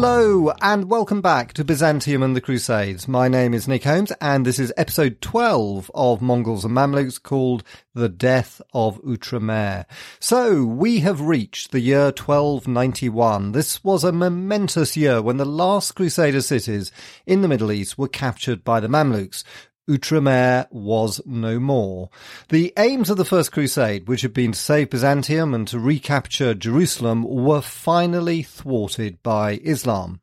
[0.00, 3.08] Hello, and welcome back to Byzantium and the Crusades.
[3.08, 7.64] My name is Nick Holmes, and this is episode 12 of Mongols and Mamluks called
[7.96, 9.86] The Death of Outremer.
[10.20, 13.50] So, we have reached the year 1291.
[13.50, 16.92] This was a momentous year when the last Crusader cities
[17.26, 19.42] in the Middle East were captured by the Mamluks,
[19.88, 22.10] Outremer was no more.
[22.48, 26.54] The aims of the First Crusade, which had been to save Byzantium and to recapture
[26.54, 30.20] Jerusalem, were finally thwarted by Islam.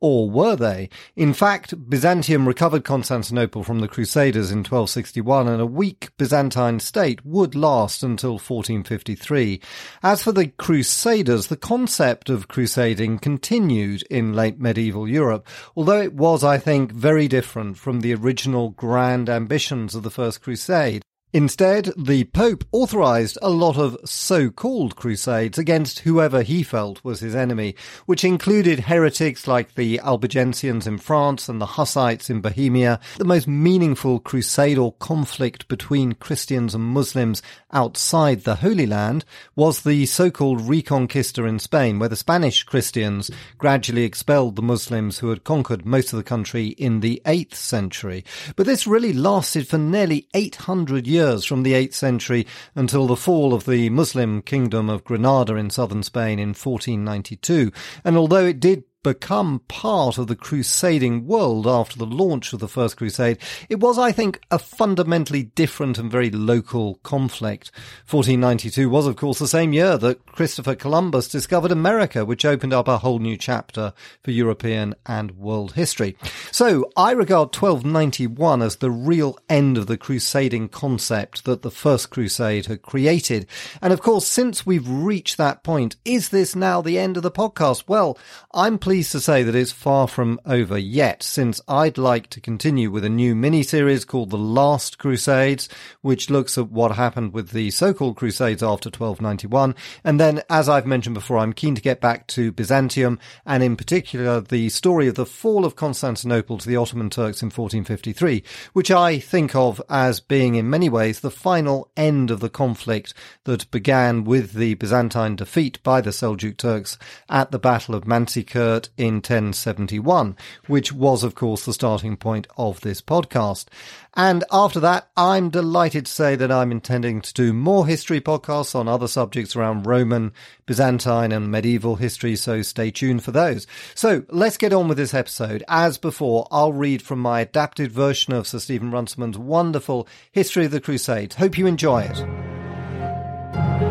[0.00, 0.90] Or were they?
[1.16, 7.24] In fact, Byzantium recovered Constantinople from the Crusaders in 1261 and a weak Byzantine state
[7.24, 9.60] would last until 1453.
[10.02, 16.12] As for the Crusaders, the concept of crusading continued in late medieval Europe, although it
[16.12, 21.05] was, I think, very different from the original grand ambitions of the First Crusade.
[21.32, 27.34] Instead, the Pope authorized a lot of so-called crusades against whoever he felt was his
[27.34, 27.74] enemy,
[28.06, 33.00] which included heretics like the Albigensians in France and the Hussites in Bohemia.
[33.18, 39.24] The most meaningful crusade or conflict between Christians and Muslims outside the Holy Land
[39.54, 45.28] was the so-called Reconquista in Spain, where the Spanish Christians gradually expelled the Muslims who
[45.28, 48.24] had conquered most of the country in the 8th century.
[48.54, 53.16] But this really lasted for nearly 800 years years from the 8th century until the
[53.16, 57.72] fall of the Muslim kingdom of Granada in southern Spain in 1492.
[58.04, 62.66] And although it did become part of the crusading world after the launch of the
[62.66, 67.70] First Crusade, it was, I think, a fundamentally different and very local conflict.
[68.10, 72.88] 1492 was, of course, the same year that Christopher Columbus discovered America, which opened up
[72.88, 73.92] a whole new chapter
[74.24, 76.16] for European and world history.
[76.50, 82.10] So I regard 1291 as the real end of the crusading concept that the First
[82.10, 83.46] Crusade had created.
[83.80, 87.30] And of course, since we've reached that point, is this now the end of the
[87.30, 87.84] podcast?
[87.86, 88.18] Well,
[88.52, 92.40] I'm pleased pleased to say that it's far from over yet, since I'd like to
[92.40, 95.68] continue with a new mini-series called The Last Crusades,
[96.00, 99.74] which looks at what happened with the so-called Crusades after 1291.
[100.02, 103.76] And then, as I've mentioned before, I'm keen to get back to Byzantium, and in
[103.76, 108.42] particular, the story of the fall of Constantinople to the Ottoman Turks in 1453,
[108.72, 113.12] which I think of as being in many ways the final end of the conflict
[113.44, 116.96] that began with the Byzantine defeat by the Seljuk Turks
[117.28, 120.36] at the Battle of Manzikert in 1071,
[120.66, 123.66] which was, of course, the starting point of this podcast.
[124.14, 128.74] And after that, I'm delighted to say that I'm intending to do more history podcasts
[128.74, 130.32] on other subjects around Roman,
[130.64, 133.66] Byzantine, and medieval history, so stay tuned for those.
[133.94, 135.62] So let's get on with this episode.
[135.68, 140.70] As before, I'll read from my adapted version of Sir Stephen Runciman's wonderful History of
[140.70, 141.36] the Crusades.
[141.36, 143.85] Hope you enjoy it.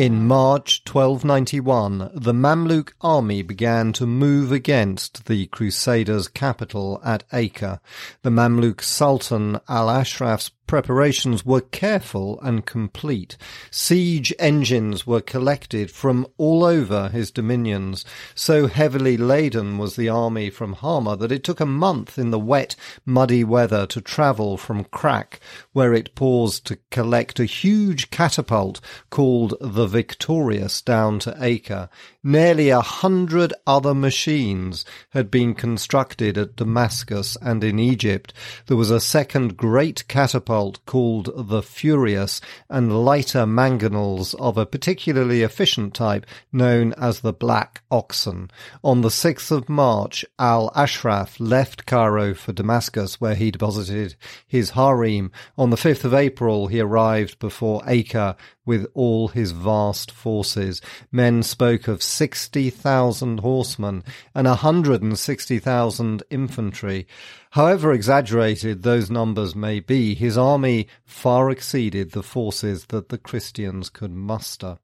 [0.00, 7.80] In March 1291, the Mamluk army began to move against the Crusaders' capital at Acre.
[8.22, 13.36] The Mamluk Sultan Al-Ashraf's preparations were careful and complete.
[13.72, 18.04] Siege engines were collected from all over his dominions.
[18.36, 22.38] So heavily laden was the army from Hama that it took a month in the
[22.38, 25.40] wet, muddy weather to travel from Krak,
[25.72, 31.88] where it paused to collect a huge catapult called the Victorious down to Acre.
[32.22, 38.34] Nearly a hundred other machines had been constructed at Damascus and in Egypt.
[38.66, 45.40] There was a second great catapult called the Furious and lighter mangonels of a particularly
[45.40, 48.50] efficient type known as the Black Oxen.
[48.84, 54.14] On the 6th of March, Al-Ashraf left Cairo for Damascus where he deposited
[54.46, 55.32] his harem.
[55.56, 58.36] On the 5th of April, he arrived before Acre
[58.66, 60.80] with all his vast forces.
[61.10, 64.04] Men spoke of 60,000 horsemen
[64.34, 67.06] and 160,000 infantry.
[67.54, 73.88] However exaggerated those numbers may be, his army far exceeded the forces that the Christians
[73.88, 74.78] could muster.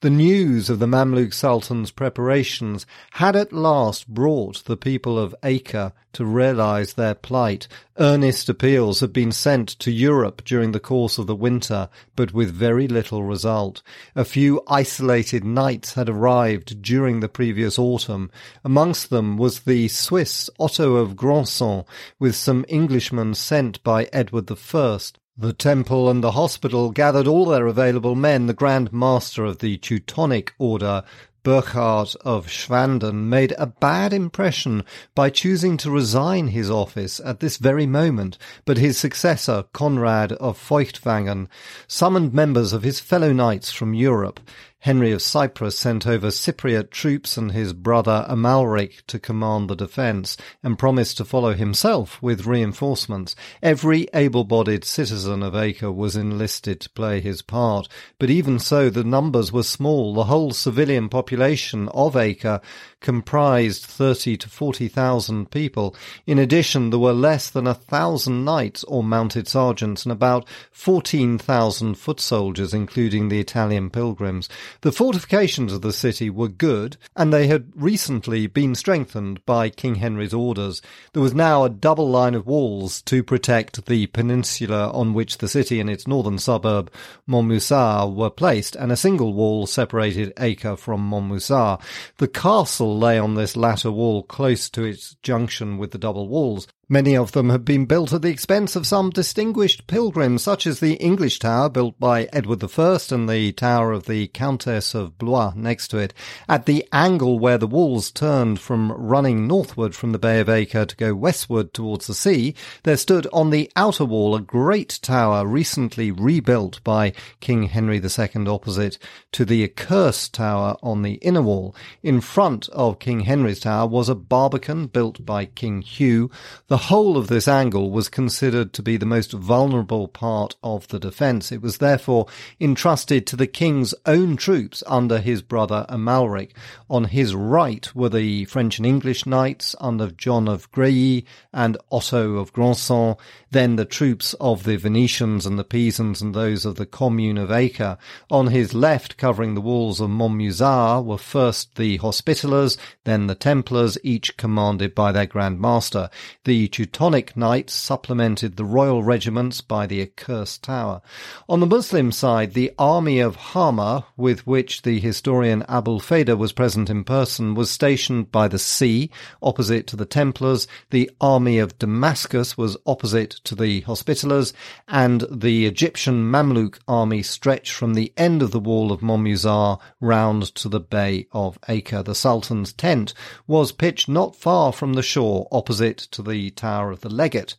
[0.00, 5.92] The news of the Mamluk Sultan's preparations had at last brought the people of Acre
[6.14, 7.68] to realize their plight.
[7.98, 12.52] Earnest appeals had been sent to Europe during the course of the winter, but with
[12.52, 13.82] very little result.
[14.14, 18.30] A few isolated knights had arrived during the previous autumn.
[18.64, 21.84] Amongst them was the Swiss Otto of Grandson,
[22.18, 24.98] with some Englishmen sent by Edward I.
[25.36, 28.46] The temple and the hospital gathered all their available men.
[28.46, 31.04] The Grand Master of the Teutonic Order,
[31.42, 34.84] Burkhard of Schwanden made a bad impression
[35.14, 40.56] by choosing to resign his office at this very moment, but his successor, Conrad of
[40.56, 41.48] Feuchtwangen,
[41.88, 44.38] summoned members of his fellow knights from Europe
[44.82, 50.36] Henry of Cyprus sent over Cypriot troops and his brother Amalric to command the defence,
[50.60, 53.36] and promised to follow himself with reinforcements.
[53.62, 57.86] Every able-bodied citizen of Acre was enlisted to play his part,
[58.18, 60.14] but even so the numbers were small.
[60.14, 62.60] The whole civilian population of Acre
[63.00, 65.94] comprised thirty to forty thousand people.
[66.26, 71.38] In addition, there were less than a thousand knights or mounted sergeants and about fourteen
[71.38, 74.48] thousand foot soldiers, including the Italian pilgrims.
[74.80, 79.96] The fortifications of the city were good, and they had recently been strengthened by King
[79.96, 80.82] Henry's orders.
[81.12, 85.48] There was now a double line of walls to protect the peninsula on which the
[85.48, 86.90] city and its northern suburb,
[87.28, 91.80] Montmusard, were placed, and a single wall separated Acre from Montmusard.
[92.18, 96.66] The castle lay on this latter wall close to its junction with the double walls,
[96.92, 100.80] Many of them have been built at the expense of some distinguished pilgrims, such as
[100.80, 105.54] the English Tower built by Edward I and the Tower of the Countess of Blois
[105.56, 106.12] next to it.
[106.50, 110.84] At the angle where the walls turned from running northward from the Bay of Acre
[110.84, 115.46] to go westward towards the sea, there stood on the outer wall a great tower
[115.46, 118.98] recently rebuilt by King Henry II opposite
[119.30, 121.74] to the accursed tower on the inner wall.
[122.02, 126.30] In front of King Henry's tower was a barbican built by King Hugh.
[126.66, 130.98] The whole of this angle was considered to be the most vulnerable part of the
[130.98, 131.52] defence.
[131.52, 132.26] It was therefore
[132.60, 136.50] entrusted to the king's own troops under his brother Amalric.
[136.90, 142.36] On his right were the French and English knights under John of Grailly and Otto
[142.36, 143.16] of Grandson,
[143.50, 147.50] then the troops of the Venetians and the Pisans and those of the commune of
[147.50, 147.96] Acre.
[148.30, 153.96] On his left, covering the walls of Montmusard, were first the Hospitallers, then the Templars,
[154.02, 156.10] each commanded by their Grand Master.
[156.44, 161.02] The Teutonic Knights supplemented the royal regiments by the accursed tower.
[161.46, 166.52] On the Muslim side, the army of Hama, with which the historian Abul Feda was
[166.52, 169.10] present in person, was stationed by the sea,
[169.42, 170.66] opposite to the Templars.
[170.90, 174.54] The army of Damascus was opposite to the Hospitallers,
[174.88, 180.54] and the Egyptian Mamluk army stretched from the end of the wall of Montmusard round
[180.54, 182.02] to the Bay of Acre.
[182.02, 183.12] The Sultan's tent
[183.46, 187.56] was pitched not far from the shore, opposite to the Tower of the Legate.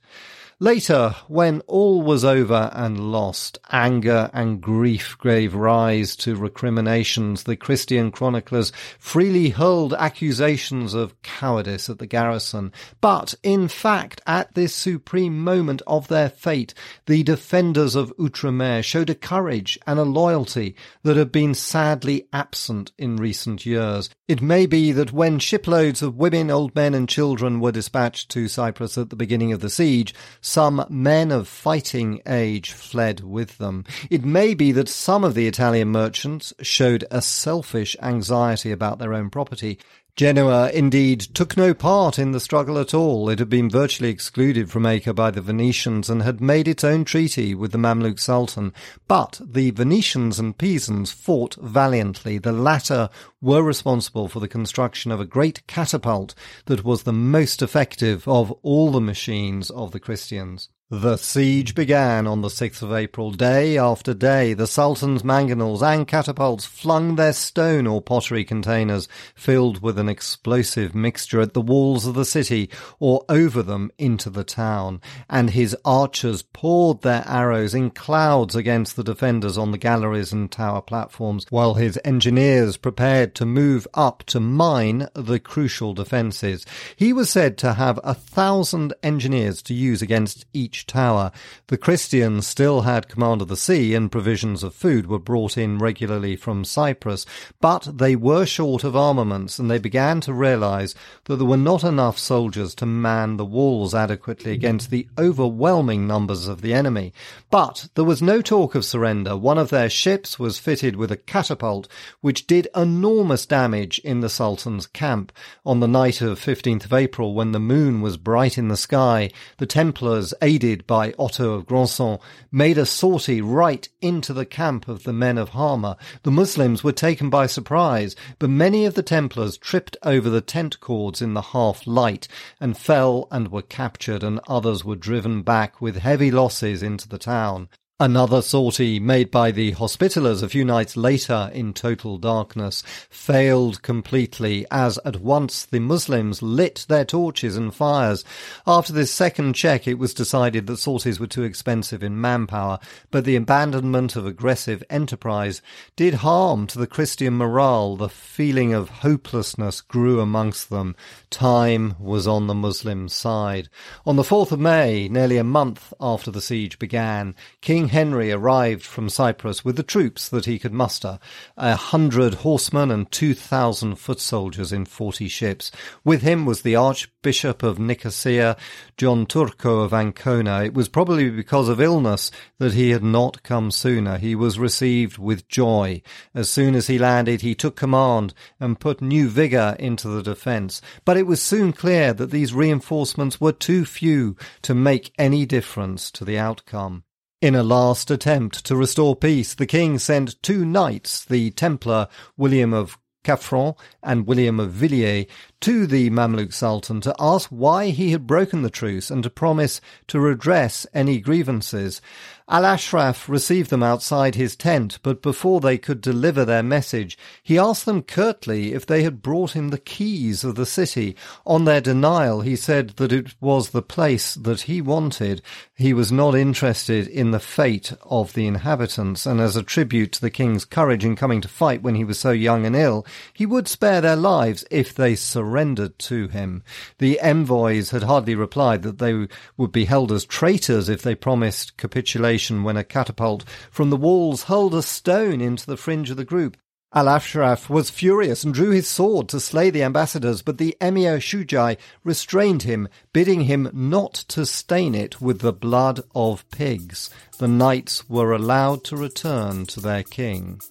[0.63, 7.43] Later, when all was over and lost, anger and grief gave rise to recriminations.
[7.43, 12.71] The Christian chroniclers freely hurled accusations of cowardice at the garrison.
[13.01, 16.73] But, in fact, at this supreme moment of their fate,
[17.07, 22.93] the defenders of Outremer showed a courage and a loyalty that had been sadly absent
[22.97, 24.09] in recent years.
[24.29, 28.47] It may be that when shiploads of women, old men, and children were dispatched to
[28.47, 30.15] Cyprus at the beginning of the siege,
[30.53, 33.83] some men of fighting age fled with them.
[34.11, 39.15] It may be that some of the Italian merchants showed a selfish anxiety about their
[39.15, 39.79] own property,
[40.15, 43.29] Genoa indeed took no part in the struggle at all.
[43.29, 47.03] It had been virtually excluded from Acre by the Venetians and had made its own
[47.03, 48.73] treaty with the Mamluk Sultan.
[49.07, 52.37] But the Venetians and Pisans fought valiantly.
[52.37, 53.09] The latter
[53.41, 58.51] were responsible for the construction of a great catapult that was the most effective of
[58.61, 60.69] all the machines of the Christians.
[60.89, 63.31] The siege began on the 6th of April.
[63.31, 69.81] Day after day, the Sultan's mangonels and catapults flung their stone or pottery containers filled
[69.81, 74.43] with an explosive mixture at the walls of the city or over them into the
[74.43, 80.31] town, and his archers poured their arrows in clouds against the defenders on the galleries
[80.31, 86.67] and tower platforms, while his engineers prepared to move up to mine the crucial defences.
[86.95, 91.31] He was said to have a thousand engineers to use against each tower.
[91.67, 95.77] The Christians still had command of the sea and provisions of food were brought in
[95.77, 97.25] regularly from Cyprus,
[97.61, 101.83] but they were short of armaments and they began to realize that there were not
[101.83, 107.13] enough soldiers to man the walls adequately against the overwhelming numbers of the enemy.
[107.49, 109.37] But there was no talk of surrender.
[109.37, 111.87] One of their ships was fitted with a catapult
[112.21, 115.31] which did enormous damage in the Sultan's camp.
[115.65, 119.29] On the night of 15th of April, when the moon was bright in the sky,
[119.57, 125.03] the Templars aided by Otto of Grandson, made a sortie right into the camp of
[125.03, 125.97] the men of Hama.
[126.23, 130.79] The Muslims were taken by surprise, but many of the Templars tripped over the tent
[130.79, 132.29] cords in the half light
[132.61, 137.17] and fell and were captured, and others were driven back with heavy losses into the
[137.17, 137.67] town.
[137.99, 144.65] Another sortie made by the Hospitallers a few nights later in total darkness failed completely
[144.71, 148.25] as at once the Muslims lit their torches and fires.
[148.65, 152.79] After this second check it was decided that sorties were too expensive in manpower,
[153.11, 155.61] but the abandonment of aggressive enterprise
[155.95, 157.95] did harm to the Christian morale.
[157.95, 160.95] The feeling of hopelessness grew amongst them.
[161.29, 163.69] Time was on the Muslim side.
[164.03, 168.83] On the 4th of May, nearly a month after the siege began, King Henry arrived
[168.83, 171.19] from Cyprus with the troops that he could muster,
[171.57, 175.71] a hundred horsemen and two thousand foot soldiers in forty ships.
[176.03, 178.57] With him was the Archbishop of Nicosia,
[178.97, 180.63] John Turco of Ancona.
[180.63, 184.17] It was probably because of illness that he had not come sooner.
[184.17, 186.01] He was received with joy.
[186.33, 190.81] As soon as he landed, he took command and put new vigour into the defence.
[191.05, 196.11] But it was soon clear that these reinforcements were too few to make any difference
[196.11, 197.03] to the outcome.
[197.43, 202.07] In a last attempt to restore peace, the king sent two knights, the Templar
[202.37, 205.25] William of Caffran and William of Villiers,
[205.61, 209.79] to the Mamluk Sultan to ask why he had broken the truce and to promise
[210.07, 212.01] to redress any grievances.
[212.49, 217.57] Al Ashraf received them outside his tent, but before they could deliver their message, he
[217.57, 221.15] asked them curtly if they had brought him the keys of the city.
[221.45, 225.41] On their denial, he said that it was the place that he wanted.
[225.73, 230.21] He was not interested in the fate of the inhabitants, and as a tribute to
[230.21, 233.45] the king's courage in coming to fight when he was so young and ill, he
[233.45, 236.63] would spare their lives if they surrendered to him.
[236.99, 239.27] The envoys had hardly replied that they
[239.57, 244.43] would be held as traitors if they promised capitulation when a catapult from the walls
[244.43, 246.57] hurled a stone into the fringe of the group.
[246.95, 251.17] Al Ashraf was furious and drew his sword to slay the ambassadors, but the Emir
[251.17, 257.09] Shujai restrained him, bidding him not to stain it with the blood of pigs.
[257.39, 260.61] The knights were allowed to return to their king.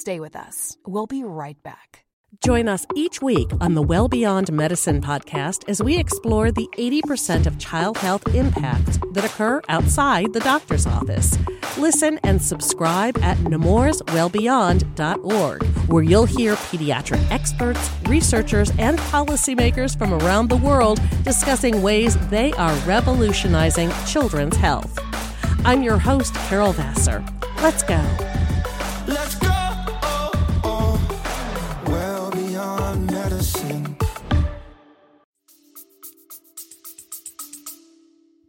[0.00, 0.78] Stay with us.
[0.86, 2.06] We'll be right back.
[2.42, 7.46] Join us each week on the Well Beyond Medicine podcast as we explore the 80%
[7.46, 11.36] of child health impacts that occur outside the doctor's office.
[11.76, 20.48] Listen and subscribe at nemourswellbeyond.org, where you'll hear pediatric experts, researchers, and policymakers from around
[20.48, 24.98] the world discussing ways they are revolutionizing children's health.
[25.66, 27.22] I'm your host, Carol Vassar.
[27.60, 28.29] Let's go.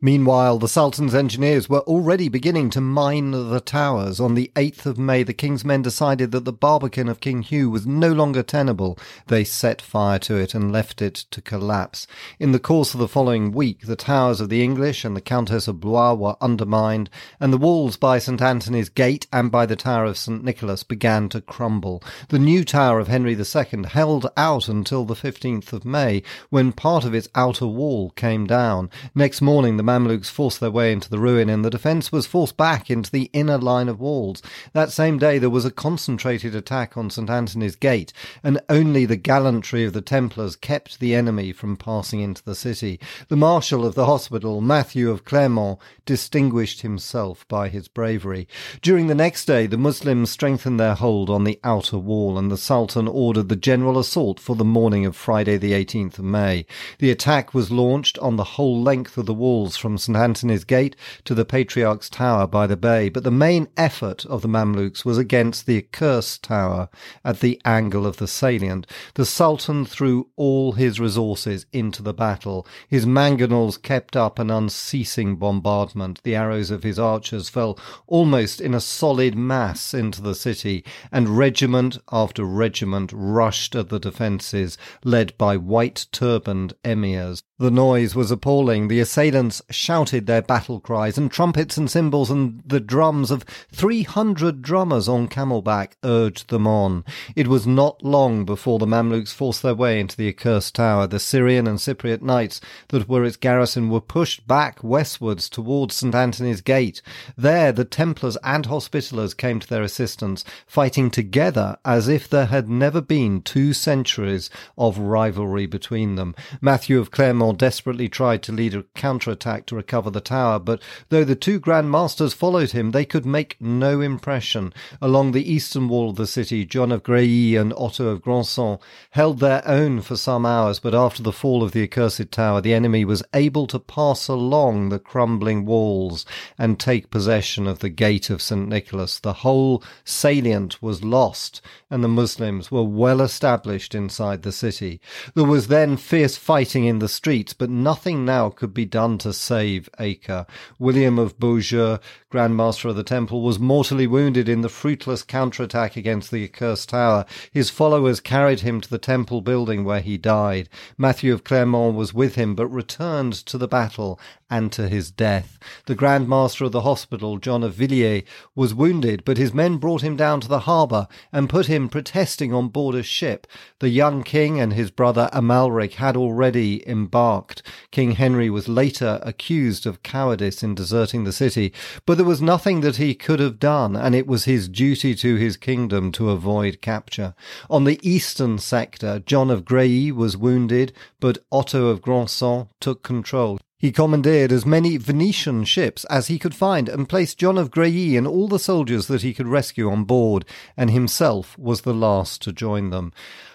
[0.03, 4.19] Meanwhile, the Sultan's engineers were already beginning to mine the towers.
[4.19, 7.69] On the 8th of May, the king's men decided that the barbican of King Hugh
[7.69, 8.97] was no longer tenable.
[9.27, 12.07] They set fire to it and left it to collapse.
[12.39, 15.67] In the course of the following week, the towers of the English and the Countess
[15.67, 17.07] of Blois were undermined,
[17.39, 18.41] and the walls by St.
[18.41, 20.43] Anthony's Gate and by the Tower of St.
[20.43, 22.01] Nicholas began to crumble.
[22.29, 27.05] The new tower of Henry II held out until the 15th of May, when part
[27.05, 28.89] of its outer wall came down.
[29.13, 32.55] Next morning, the Mamluks forced their way into the ruin, and the defence was forced
[32.55, 34.41] back into the inner line of walls.
[34.71, 39.17] That same day there was a concentrated attack on St Anthony's Gate, and only the
[39.17, 43.01] gallantry of the Templars kept the enemy from passing into the city.
[43.27, 48.47] The Marshal of the hospital, Matthew of Clermont, distinguished himself by his bravery.
[48.81, 52.57] During the next day, the Muslims strengthened their hold on the outer wall, and the
[52.57, 56.65] Sultan ordered the general assault for the morning of Friday, the 18th of May.
[56.99, 60.95] The attack was launched on the whole length of the walls from St Anthony's Gate
[61.25, 65.17] to the Patriarch's Tower by the bay, but the main effort of the Mamluks was
[65.17, 66.87] against the accursed tower
[67.25, 68.85] at the angle of the salient.
[69.15, 72.67] The Sultan threw all his resources into the battle.
[72.87, 76.21] His mangonels kept up an unceasing bombardment.
[76.23, 81.37] The arrows of his archers fell almost in a solid mass into the city, and
[81.37, 87.41] regiment after regiment rushed at the defences, led by white turbaned emirs.
[87.61, 88.87] The noise was appalling.
[88.87, 94.01] The assailants shouted their battle cries, and trumpets and cymbals and the drums of three
[94.01, 97.05] hundred drummers on camelback urged them on.
[97.35, 101.05] It was not long before the Mamluks forced their way into the accursed tower.
[101.05, 106.15] The Syrian and Cypriot knights that were its garrison were pushed back westwards towards St
[106.15, 107.03] Anthony's Gate.
[107.37, 112.67] There the Templars and Hospitallers came to their assistance, fighting together as if there had
[112.67, 114.49] never been two centuries
[114.79, 116.33] of rivalry between them.
[116.59, 121.23] Matthew of Clermont Desperately tried to lead a counterattack to recover the tower, but though
[121.23, 124.73] the two Grand Masters followed him, they could make no impression.
[125.01, 128.77] Along the eastern wall of the city, John of Grailly and Otto of Grandson
[129.11, 132.73] held their own for some hours, but after the fall of the accursed tower, the
[132.73, 136.25] enemy was able to pass along the crumbling walls
[136.57, 138.67] and take possession of the gate of St.
[138.67, 139.19] Nicholas.
[139.19, 145.01] The whole salient was lost, and the Muslims were well established inside the city.
[145.35, 149.33] There was then fierce fighting in the streets, but nothing now could be done to
[149.33, 150.45] save Acre.
[150.77, 151.97] William of Beaujeu,
[152.29, 156.89] Grand Master of the Temple, was mortally wounded in the fruitless counterattack against the accursed
[156.89, 157.25] tower.
[157.51, 160.69] His followers carried him to the temple building where he died.
[160.97, 164.19] Matthew of Clermont was with him, but returned to the battle
[164.51, 165.57] and to his death.
[165.85, 170.01] The Grand Master of the hospital, John of Villiers, was wounded, but his men brought
[170.01, 173.47] him down to the harbour and put him protesting on board a ship.
[173.79, 177.63] The young king and his brother Amalric had already embarked.
[177.91, 181.73] King Henry was later accused of cowardice in deserting the city,
[182.05, 185.35] but there was nothing that he could have done, and it was his duty to
[185.35, 187.33] his kingdom to avoid capture.
[187.69, 190.91] On the eastern sector, John of Grailly was wounded,
[191.21, 193.59] but Otto of Grandson took control.
[193.81, 198.15] He commandeered as many Venetian ships as he could find and placed John of Grailly
[198.15, 200.45] and all the soldiers that he could rescue on board,
[200.77, 203.11] and himself was the last to join them.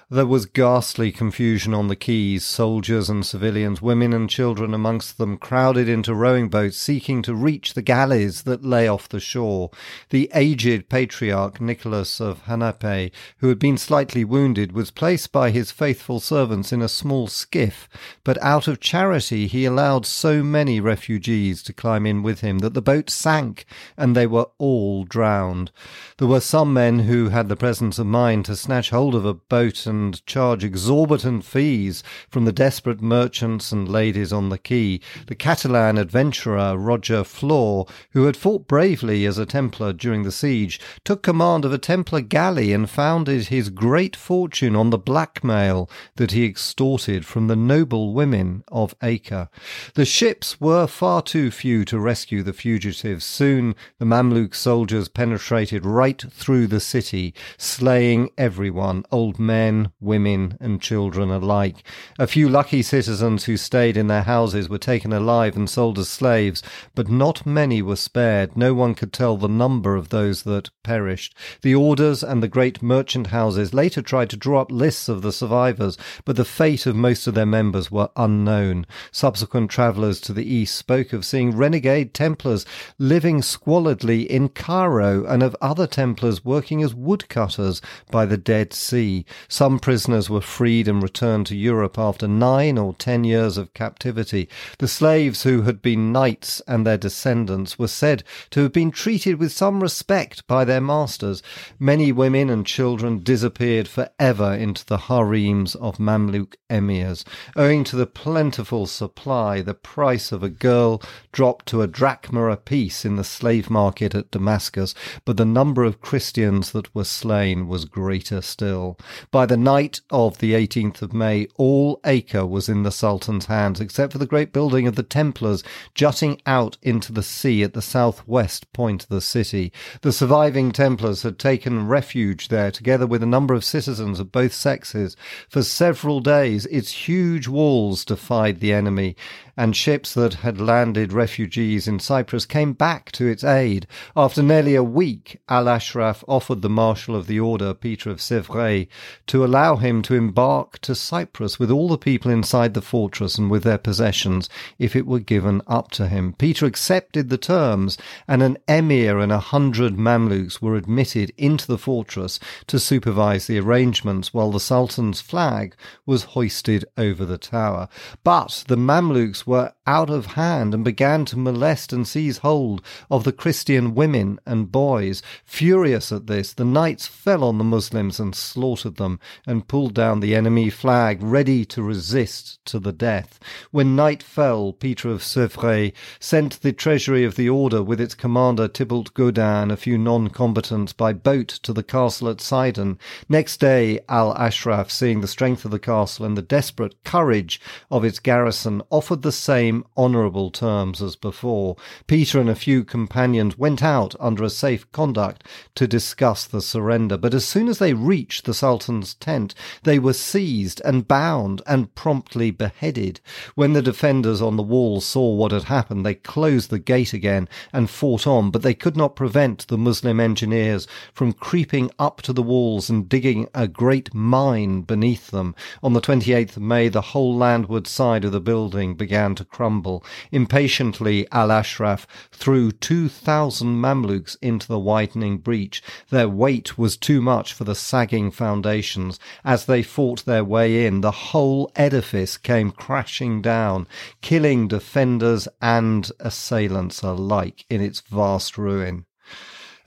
[0.09, 5.37] There was ghastly confusion on the quays, soldiers and civilians, women and children amongst them,
[5.37, 9.73] crowded into rowing boats, seeking to reach the galleys that lay off the shore.
[10.11, 15.73] The aged patriarch Nicholas of Hanape, who had been slightly wounded, was placed by his
[15.73, 17.89] faithful servants in a small skiff,
[18.23, 22.75] but out of charity he allowed so many refugees to climb in with him that
[22.75, 25.73] the boat sank and they were all drowned.
[26.19, 29.35] There were some men who had the presence of mind to snatch hold of a
[29.35, 35.01] boat and and charge exorbitant fees from the desperate merchants and ladies on the quay.
[35.27, 40.79] The Catalan adventurer Roger Flor, who had fought bravely as a Templar during the siege,
[41.03, 46.33] took command of a Templar galley and founded his great fortune on the blackmail that
[46.33, 49.49] he extorted from the noble women of Acre.
[49.95, 53.25] The ships were far too few to rescue the fugitives.
[53.25, 60.81] Soon the Mamluk soldiers penetrated right through the city, slaying everyone, old men, women, and
[60.81, 61.83] children alike.
[62.19, 66.09] A few lucky citizens who stayed in their houses were taken alive and sold as
[66.09, 66.63] slaves,
[66.95, 68.57] but not many were spared.
[68.57, 71.35] No one could tell the number of those that perished.
[71.63, 75.33] The orders and the great merchant houses later tried to draw up lists of the
[75.33, 78.87] survivors, but the fate of most of their members were unknown.
[79.11, 82.65] Subsequent travellers to the east spoke of seeing renegade Templars
[82.99, 89.25] living squalidly in Cairo and of other Templars working as woodcutters by the Dead Sea.
[89.49, 93.75] Some some prisoners were freed and returned to Europe after nine or ten years of
[93.75, 94.49] captivity.
[94.79, 99.39] The slaves who had been knights and their descendants were said to have been treated
[99.39, 101.43] with some respect by their masters.
[101.79, 107.23] Many women and children disappeared forever into the harems of Mamluk emirs.
[107.55, 113.05] Owing to the plentiful supply, the price of a girl dropped to a drachma apiece
[113.05, 114.95] in the slave market at Damascus,
[115.27, 118.99] but the number of Christians that were slain was greater still.
[119.31, 123.81] By the night of the 18th of May, all Acre was in the Sultan's hands,
[123.81, 127.83] except for the great building of the Templars jutting out into the sea at the
[127.83, 129.73] southwest point of the city.
[130.03, 134.53] The surviving Templars had taken refuge there, together with a number of citizens of both
[134.53, 135.17] sexes.
[135.49, 139.17] For several days, its huge walls defied the enemy,
[139.57, 143.87] and ships that had landed refugees in Cyprus came back to its aid.
[144.15, 148.89] After nearly a week, Al Ashraf offered the Marshal of the Order, Peter of Sèvres,
[149.27, 153.51] to allow him to embark to Cyprus with all the people inside the fortress and
[153.51, 156.35] with their possessions if it were given up to him.
[156.35, 157.97] Peter accepted the terms,
[158.29, 163.59] and an emir and a hundred Mamluks were admitted into the fortress to supervise the
[163.59, 167.89] arrangements while the Sultan's flag was hoisted over the tower.
[168.23, 173.25] But the Mamluks were out of hand and began to molest and seize hold of
[173.25, 175.23] the Christian women and boys.
[175.45, 180.21] Furious at this, the knights fell on the Muslims and slaughtered them and pulled down
[180.21, 183.39] the enemy flag, ready to resist to the death.
[183.71, 188.69] When night fell, Peter of Sèvres sent the treasury of the order with its commander
[188.69, 192.99] Tibald Gaudin a few non-combatants by boat to the castle at Sidon.
[193.29, 198.19] Next day, Al-Ashraf, seeing the strength of the castle and the desperate courage of its
[198.19, 201.77] garrison, offered the same same honourable terms as before.
[202.07, 207.19] Peter and a few companions went out under a safe conduct to discuss the surrender,
[207.19, 211.95] but as soon as they reached the Sultan's tent, they were seized and bound and
[211.95, 213.21] promptly beheaded.
[213.55, 217.47] When the defenders on the wall saw what had happened, they closed the gate again
[217.73, 222.33] and fought on, but they could not prevent the Muslim engineers from creeping up to
[222.33, 225.55] the walls and digging a great mine beneath them.
[225.83, 230.05] On the 28th of May, the whole landward side of the building began to crumble.
[230.31, 235.83] Impatiently, Al Ashraf threw 2,000 Mamluks into the widening breach.
[236.09, 239.19] Their weight was too much for the sagging foundations.
[239.45, 243.89] As they fought their way in, the whole edifice came crashing down,
[244.21, 249.05] killing defenders and assailants alike in its vast ruin.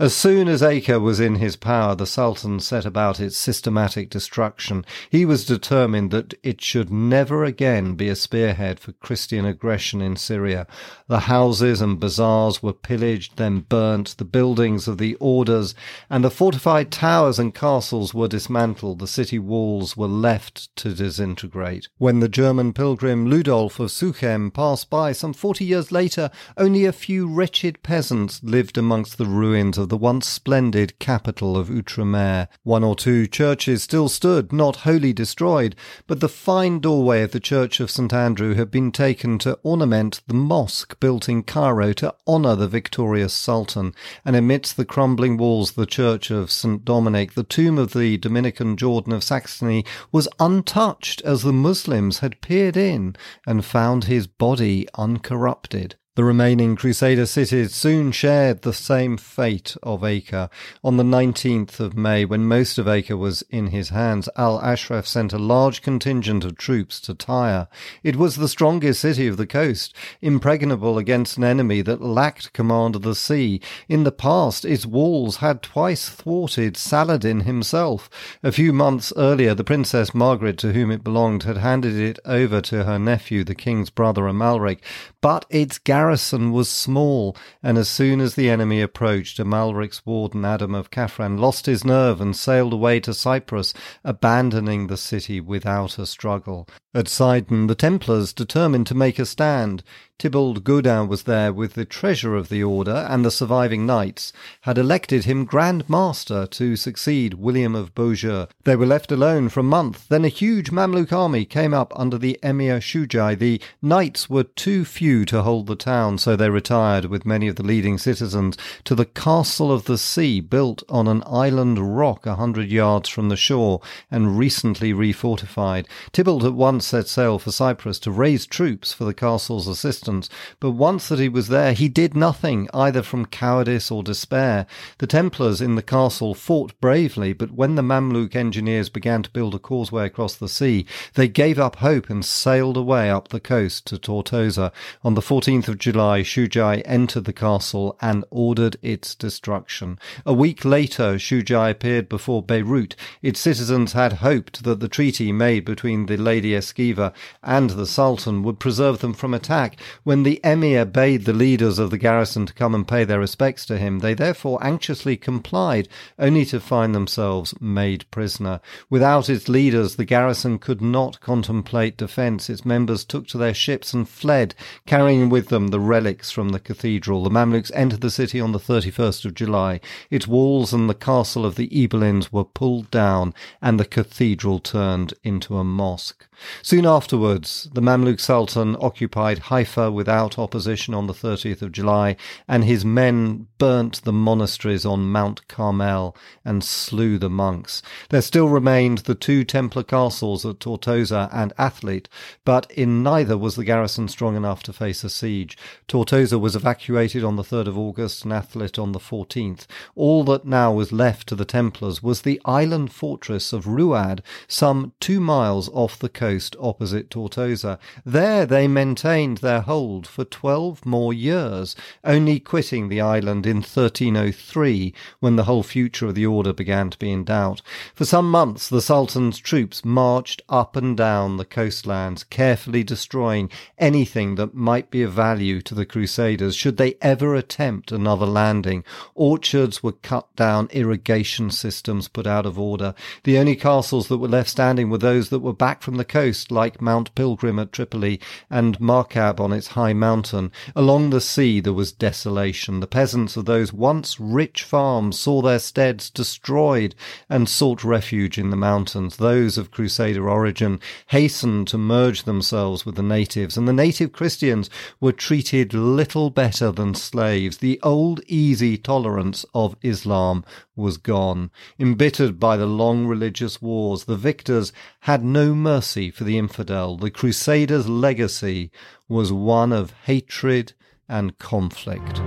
[0.02, 4.86] As soon as Acre was in his power, the Sultan set about its systematic destruction.
[5.10, 10.16] He was determined that it should never again be a spearhead for Christian aggression in
[10.16, 10.68] Syria.
[11.10, 15.76] The houses and bazaars were pillaged, then burnt, the buildings of the orders
[16.10, 21.90] and the fortified towers and castles were dismantled, the city walls were left to disintegrate.
[21.98, 26.94] When the German pilgrim Ludolf of Suchem passed by some forty years later, only a
[26.94, 32.48] few wretched peasants lived amongst the ruins of the once splendid capital of Outremer.
[32.64, 35.76] One or two churches still stood, not wholly destroyed,
[36.08, 40.22] but the fine doorway of the church of St Andrew had been taken to ornament
[40.28, 45.72] the mosque built in Cairo to honour the victorious Sultan, and amidst the crumbling walls
[45.72, 50.28] of the church of St Dominic, the tomb of the Dominican Jordan of Saxony was
[50.40, 55.96] untouched as the Muslims had peered in and found his body uncorrupted.
[56.20, 60.50] The remaining Crusader cities soon shared the same fate of Acre.
[60.84, 65.08] On the 19th of May, when most of Acre was in his hands, Al Ashraf
[65.08, 67.70] sent a large contingent of troops to Tyre.
[68.04, 72.98] It was the strongest city of the coast, impregnable against an enemy that lacked command
[72.98, 73.62] of the sea.
[73.88, 78.10] In the past, its walls had twice thwarted Saladin himself.
[78.44, 82.60] A few months earlier, the Princess Margaret, to whom it belonged, had handed it over
[82.60, 84.80] to her nephew, the king's brother Amalric,
[85.22, 86.09] but its garrison
[86.52, 91.66] was small, and as soon as the enemy approached, Amalric's warden Adam of Caffran lost
[91.66, 96.68] his nerve and sailed away to Cyprus, abandoning the city without a struggle.
[96.92, 99.84] At Sidon, the Templars determined to make a stand.
[100.18, 104.78] Tibald Gaudin was there with the treasure of the order, and the surviving knights had
[104.78, 108.48] elected him Grand Master to succeed William of Beaujeu.
[108.66, 110.10] They were left alone for a month.
[110.10, 113.38] Then a huge Mamluk army came up under the Emir Shujai.
[113.38, 117.56] The knights were too few to hold the town, so they retired with many of
[117.56, 122.36] the leading citizens to the Castle of the Sea, built on an island rock a
[122.36, 123.80] hundred yards from the shore
[124.12, 125.86] and recently refortified.
[126.12, 130.72] Tibald at once set sail for Cyprus to raise troops for the castle's assistance but
[130.72, 134.66] once that he was there, he did nothing, either from cowardice or despair.
[134.98, 139.56] The Templars in the castle fought bravely, but when the Mamluk engineers began to build
[139.56, 143.86] a causeway across the sea, they gave up hope and sailed away up the coast
[143.88, 144.72] to Tortosa.
[145.04, 150.00] On the 14th of July, Shujai entered the castle and ordered its destruction.
[150.26, 152.96] A week later, Shujai appeared before Beirut.
[153.22, 158.44] Its citizens had hoped that the treaty made between the Lady Eschiva and the Sultan
[158.44, 159.80] would preserve them from attack.
[160.04, 163.66] When the emir bade the leaders of the garrison to come and pay their respects
[163.68, 168.60] to him, they therefore anxiously complied, only to find themselves made prisoner.
[168.90, 172.50] Without its leaders, the garrison could not contemplate defence.
[172.50, 174.54] Its members took to their ships and fled,
[174.86, 177.24] carrying with them the relics from the cathedral.
[177.24, 179.80] The Mamluks entered the city on the 31st of July.
[180.10, 185.14] Its walls and the castle of the Ibelins were pulled down, and the cathedral turned
[185.24, 186.28] into a mosque.
[186.62, 192.18] Soon afterwards, the Mamluk Sultan occupied Haifa without opposition on the 30th of July,
[192.48, 197.82] and his men burnt the monasteries on Mount Carmel and slew the monks.
[198.10, 202.08] There still remained the two Templar castles at Tortosa and Athlit,
[202.44, 205.58] but in neither was the garrison strong enough to face a siege.
[205.88, 209.66] Tortosa was evacuated on the 3rd of August and Athlit on the 14th.
[209.96, 214.94] All that now was left to the Templars was the island fortress of Ruad, some
[215.00, 217.78] two miles off the coast opposite Tortosa.
[218.06, 224.94] There they maintained their hold for twelve more years, only quitting the island in 1303
[225.20, 227.62] when the whole future of the order began to be in doubt.
[227.94, 234.36] For some months the Sultan's troops marched up and down the coastlands, carefully destroying anything
[234.36, 238.84] that might be of value to the Crusaders should they ever attempt another landing.
[239.16, 242.94] Orchards were cut down, irrigation systems put out of order.
[243.24, 246.39] The only castles that were left standing were those that were back from the coast,
[246.50, 250.52] like Mount Pilgrim at Tripoli and Markab on its high mountain.
[250.76, 252.80] Along the sea there was desolation.
[252.80, 256.96] The peasants of those once rich farms saw their steads destroyed
[257.30, 259.18] and sought refuge in the mountains.
[259.18, 264.70] Those of Crusader origin hastened to merge themselves with the natives, and the native Christians
[265.00, 267.58] were treated little better than slaves.
[267.58, 270.44] The old easy tolerance of Islam
[270.76, 271.52] was gone.
[271.78, 274.72] Embittered by the long religious wars, the victors
[275.02, 276.96] had no mercy for the infidel.
[276.96, 278.70] The Crusaders' legacy
[279.08, 280.74] was one of hatred
[281.08, 282.22] and conflict.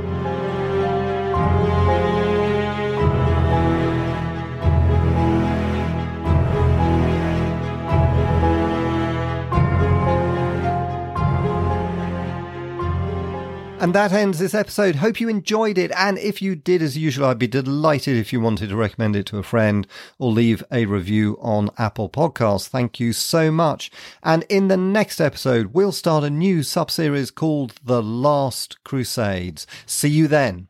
[13.83, 14.95] And that ends this episode.
[14.95, 15.91] Hope you enjoyed it.
[15.97, 19.27] And if you did, as usual, I'd be delighted if you wanted to recommend it
[19.27, 19.89] to a friend
[20.21, 22.69] or leave a review on Apple Podcasts.
[22.69, 23.91] Thank you so much.
[24.23, 29.67] And in the next episode, we'll start a new sub series called The Last Crusades.
[29.85, 30.69] See you then.